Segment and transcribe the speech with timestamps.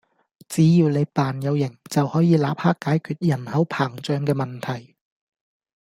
[0.49, 4.95] 只要你扮有型，就可以立刻解決人口膨脹嘅問題